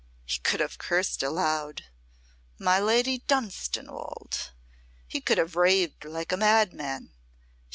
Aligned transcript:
He 0.25 0.39
could 0.39 0.59
have 0.61 0.79
cursed 0.79 1.21
aloud. 1.21 1.85
My 2.57 2.79
Lady 2.79 3.19
Dunstanwolde! 3.19 4.49
He 5.07 5.21
could 5.21 5.37
have 5.37 5.55
raved 5.55 6.05
like 6.05 6.31
a 6.31 6.37
madman. 6.37 7.11